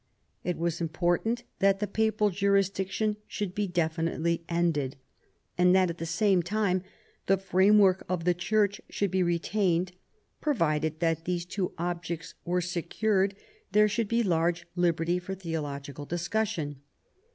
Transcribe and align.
It 0.43 0.57
was 0.57 0.81
important 0.81 1.43
that 1.59 1.79
the 1.79 1.85
Papal 1.85 2.31
jurisdiction 2.31 3.17
should 3.27 3.53
be 3.53 3.67
definitely 3.67 4.43
ended, 4.49 4.95
and 5.59 5.75
that, 5.75 5.91
at 5.91 5.99
the 5.99 6.07
same 6.07 6.41
time, 6.41 6.81
the 7.27 7.37
framework 7.37 8.03
of 8.09 8.23
the 8.23 8.33
Church 8.33 8.81
should 8.89 9.11
be 9.11 9.21
retained; 9.21 9.91
pro 10.41 10.55
vided 10.55 10.97
that 11.01 11.25
these 11.25 11.45
two 11.45 11.73
objects 11.77 12.33
were 12.45 12.61
secured 12.61 13.35
there 13.73 13.87
should 13.87 14.07
be 14.07 14.23
large 14.23 14.65
liberty 14.75 15.19
for 15.19 15.35
theological 15.35 16.07
discussion. 16.07 16.77